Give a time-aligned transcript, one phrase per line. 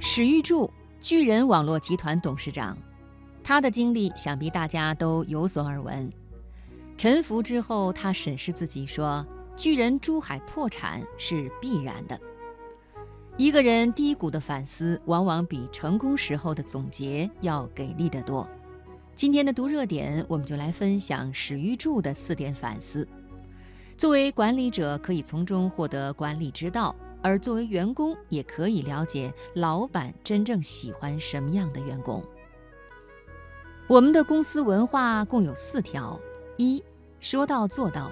[0.00, 0.70] 史玉柱，
[1.00, 2.78] 巨人网络集团董事长，
[3.42, 6.10] 他的经历想必大家都有所耳闻。
[6.96, 9.26] 沉浮之后，他审视自己说
[9.56, 12.18] ：“巨人珠海破产是必然的。”
[13.36, 18.48] 一个人低谷的反思，往往比成功时候的总结要给力得多。
[19.16, 23.06] 今天的读热点，我们就来分享史玉柱的四点反思。
[23.96, 32.22] 作为管理者，可以从中获得管理之道；而作为员工，也可以了解老板真正喜欢什么样的员工。
[33.86, 36.20] 我们的公司文化共有四条：
[36.56, 36.82] 一、
[37.20, 38.10] 说到做到。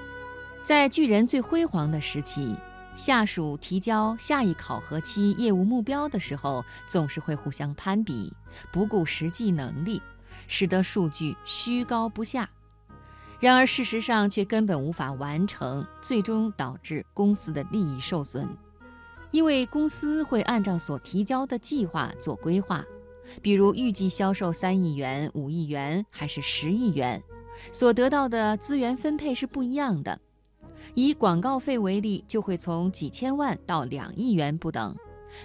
[0.65, 2.57] 在巨人最辉煌的时期，
[2.97, 8.33] 下属提交下一考核期业务目标的时候，总是会互相攀比，
[8.73, 10.03] 不顾实际能力。
[10.49, 12.49] 使得数据虚高不下，
[13.41, 18.47] 然而事实上却根本无法完成，最终导致公司的利益受损。
[19.37, 22.83] 因为公司会按照所提交的计划做规划，
[23.43, 27.23] 比如预计销售三亿元、五亿元还是十亿元，
[27.71, 30.19] 所得到的资源分配是不一样的。
[30.95, 34.97] 以广告费为例，就会从几千万到两亿元不等。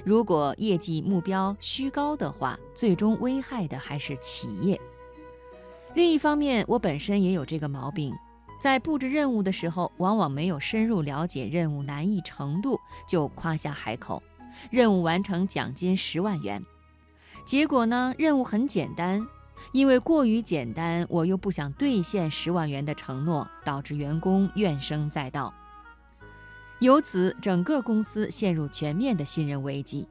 [0.06, 4.80] 如果业绩目标虚高的话，最终危害的还是企业。
[5.96, 8.16] 另一方面，我本身也有这个毛病，
[8.62, 14.22] 在布置任务的时候，往往没有深入了解任务难易程度，就夸下海口，
[14.70, 16.64] 任务完成奖金十万元。
[17.44, 19.26] 结果呢，任务很简单，
[19.72, 25.52] 因为过于简单，我又不想兑现十万元的承诺，导致员工怨声载道。
[26.80, 30.08] 由此，整个公司陷入全面的信任危机，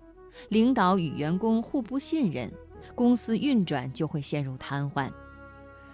[0.49, 2.53] 领导与员工互不信任，
[2.97, 5.09] 公司运转就会陷入瘫痪。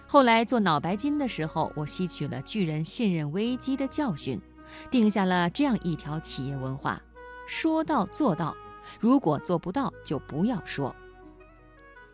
[0.09, 4.39] 后来做脑白金的时候，我吸取了巨人信任危机的教训，
[4.89, 7.01] 定下了这样一条企业文化：
[7.45, 8.55] 说到做到，
[9.01, 10.95] 如果做不到，就不要说。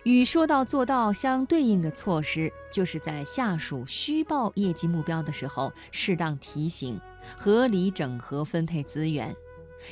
[0.03, 6.99] 与说到做到相对应的措施，就是在下属虚报业绩目标的时候，适当提醒。
[7.37, 9.33] 合理整合分配资源，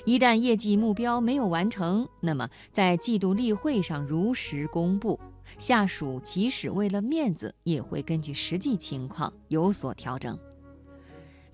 [0.04, 5.18] 一旦业绩目标没有完成，那么在季度例会上如实公布，
[5.58, 10.38] 下属即使为了面子，也会根据实际情况有所调整。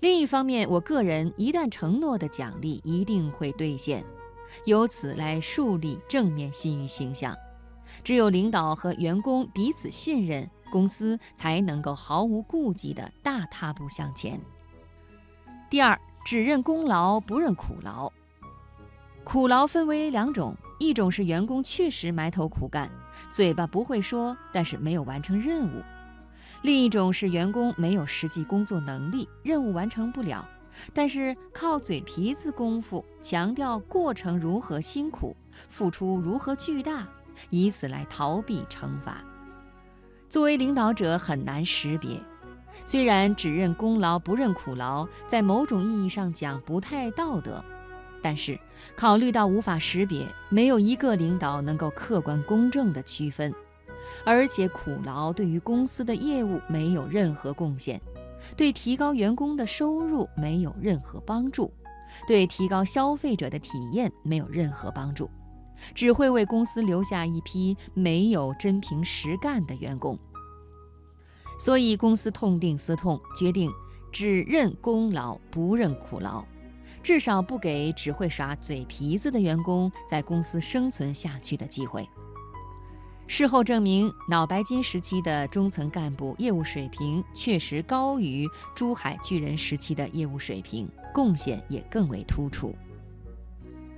[0.00, 4.04] 另一方面，我个人一旦承诺的奖励一定会兑现，
[4.64, 7.36] 由此来树立正面信誉形象。
[8.04, 14.40] 只有领导和员工彼此信任，公司才能够毫无顾忌地大踏步向前。
[15.68, 18.12] 第二，只认功劳不认苦劳。
[19.24, 22.90] 苦劳分为两种，一种是员工确实埋头苦干，
[23.30, 25.82] 嘴巴不会说，但是没有完成任务；
[26.62, 30.48] 另一种是员工没有实际工作能力，任务完成不了，
[30.94, 35.36] 但是靠嘴皮子功夫强调过程如何辛苦，
[35.68, 37.06] 付出如何巨大，
[37.50, 39.24] 以此来逃避惩罚。
[40.28, 42.20] 作为领导者很难识别。
[42.84, 47.62] 虽然只认功劳不认苦劳，在某种意义上讲不太道德，
[48.22, 48.58] 但是
[48.96, 53.54] 考虑到无法识别，没有一个领导能够客观公正地区分，
[54.24, 58.00] 而且苦劳对于公司的业务没有任何贡献，
[58.56, 61.72] 对提高员工的收入没有任何帮助，
[62.26, 65.30] 对提高消费者的体验没有任何帮助，
[65.94, 70.18] 只会为公司留下一批没有真凭实干的员工。
[71.60, 73.68] 所以，公司痛定思痛，决定
[74.12, 76.44] 只认功劳不认苦劳，
[77.02, 82.08] 至少不给只会耍嘴皮子的员工在公司生存下去的机会。
[83.26, 92.74] 事后证明，脑白金时期的中层干部业务水平确实高于珠海巨人时期的业务水平，贡献也更为突出。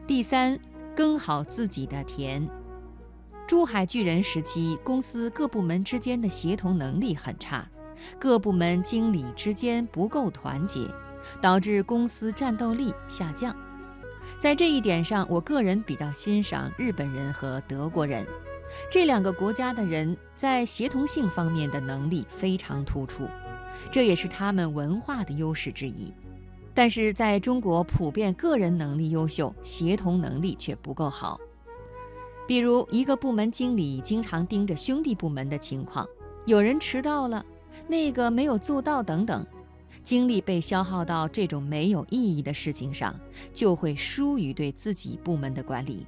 [0.04, 0.58] 第三，
[0.96, 2.44] 耕好自己的田。
[3.46, 7.68] 珠海巨人时期，公司各部门之间的协同能力很差，
[8.18, 10.80] 各部门经理之间不够团结，
[11.41, 13.54] 导致公司战斗力下降。
[14.38, 18.26] 在这一点上，我个人比较欣赏日本人和德国人，
[18.91, 23.27] 这两个国家的人在协同性方面的能力非常突出，
[23.91, 26.12] 这也是他们文化的优势之一。
[26.72, 31.39] 但是在中国，普遍个人能力优秀，协同能力却不够好。
[32.47, 36.06] 比如，一个部门经理经常盯着兄弟部门的情况，
[36.47, 37.44] 有人迟到了，
[37.86, 39.44] 那个没有做到等等，
[40.03, 43.19] 精力被消耗到这种没有意义的事情上，
[43.53, 46.07] 就会疏于对自己部门的管理。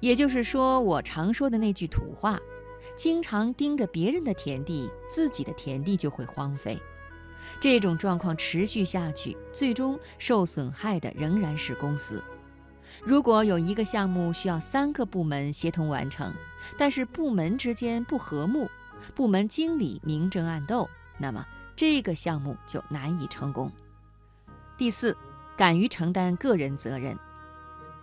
[0.00, 2.38] 也就是说，我常说的那句土话：
[2.96, 6.78] 经常盯着别人的田地，自己的田地就会荒废。
[7.58, 12.22] 这种状况持续下去，最终受损害的仍然是公司。
[13.02, 16.32] 如果有一个项目需要三个部门协同完成，
[16.78, 18.68] 但是部门之间不和睦，
[19.14, 20.88] 部门经理明争暗斗，
[21.18, 21.46] 那么
[21.80, 23.72] 这个项目就难以成功。
[24.76, 25.16] 第四，
[25.56, 27.18] 敢于承担个人责任。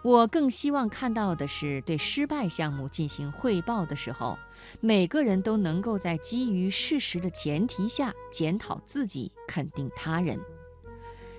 [0.01, 4.35] 我更希望看到的是，对失败项目进行汇报的时候，
[4.79, 10.39] 每个人都能够在基于事实的前提下检讨自己，肯定他人。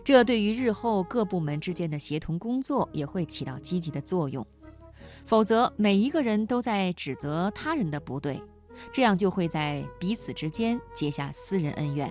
[0.05, 4.46] 这对于日后各部门之间的协同工作也会起到积极的作用。
[5.26, 8.41] 否则，每一个人都在指责他人的不对，
[8.93, 12.08] 这样就会在彼此之间结下私人恩怨。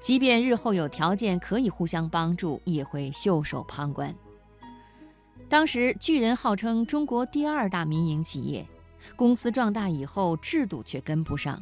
[0.00, 4.14] 即便日后有条件可以互相帮助，也会袖手旁观。
[5.48, 8.66] 当时巨人号称中国第二大民营企业，
[9.16, 11.60] 公司壮大以后，制度却跟不上，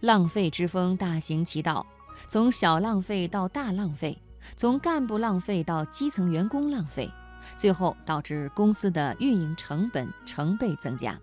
[0.00, 1.86] 浪费之风大行其道，
[2.28, 4.18] 从小浪费到大浪费，
[4.56, 7.10] 从干部浪费到基层员工浪费，
[7.56, 11.18] 最后导致公司的运营成本成倍增加。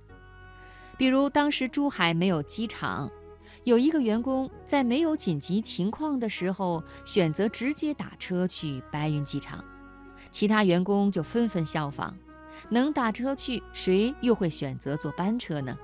[0.95, 3.10] 比如当时珠海没有机场，
[3.65, 9.63] 有一个员工在没有紧急情况的时候，选择直接打车去白云机场。
[10.31, 12.13] 其他员工就纷纷效仿，
[12.69, 15.77] 能打车去，谁又会选择坐班车呢？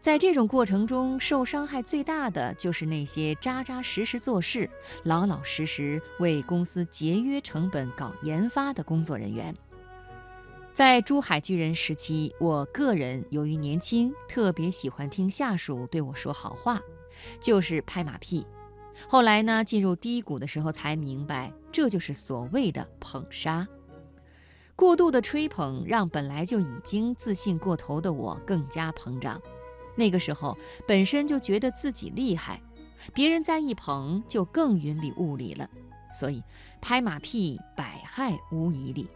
[0.00, 4.68] 在这种过程中，受伤害最大的就是那些扎扎实实做事、
[5.04, 9.54] 老老实实为公司节约成本搞研发的工作人员。
[10.76, 16.78] 在珠海巨人时期，我个人由于年轻，特别喜欢听下属对我说好话，
[17.40, 18.46] 就是拍马屁。
[19.08, 23.66] 后来呢，进入低谷的时候才明白，这就是所谓的捧杀。
[24.74, 29.40] 过度的吹捧让本来就已经自信过头的我更加膨胀。
[29.94, 30.54] 那个时候
[30.86, 32.60] 本身就觉得自己厉害，
[33.14, 35.66] 别人再一捧就更云里雾里了。
[36.12, 36.42] 所以
[36.82, 39.08] 拍马屁百害无一利。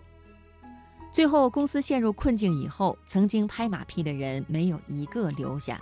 [1.12, 5.80] 最后公司陷入困境以后，曾经拍马屁的人没有一个留下。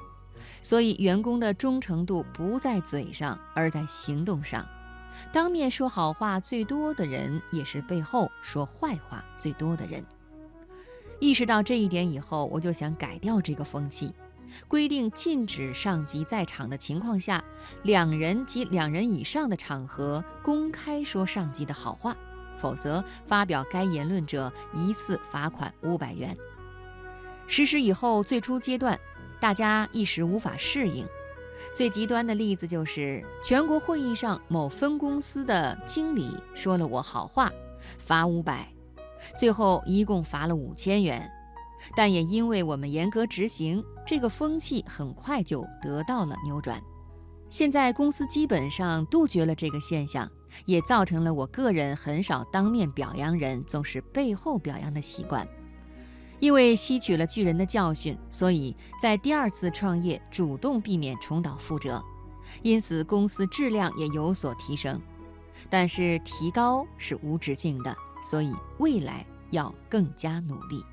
[0.62, 4.66] 所以，员工的忠诚度不在嘴上，而在行动上。
[5.32, 10.04] 当面说好话最多的人，也是背后说坏话最多的人。
[11.20, 14.12] 意识到这一点以后，我就想改掉这个风气，
[14.66, 17.42] 规定禁止上级在场的情况下，
[17.82, 22.16] 两人及两人以上的场合公开说上级的好话，
[22.60, 26.36] 否则发表该言论者一次罚款五百元。
[27.46, 28.98] 实施以后，最初阶段。
[29.40, 31.06] 大家一时无法适应，
[31.72, 37.48] 最极端的例子就是全国会议上某分公司的经理说了我好话，
[37.98, 38.68] 罚五百，
[39.36, 41.30] 最后一共罚了五千元。
[41.94, 46.82] 但也因为我们严格执行，这个风气很快就得到了扭转。
[47.48, 50.28] 现在公司基本上杜绝了这个现象，
[50.66, 55.46] 也造成了我个人很少当面表扬人，总是背后表扬的习惯。
[56.40, 62.00] 因为吸取了巨人的教训，所以在第二次创业主动避免重蹈覆辙，
[62.62, 65.00] 因此公司质量也有所提升。
[65.68, 67.92] 但是提高是无止境的，
[68.22, 70.84] 所以未来要更加努力。